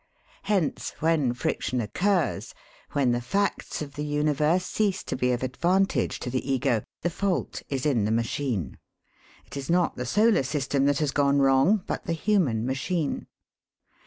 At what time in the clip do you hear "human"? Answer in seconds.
12.13-12.65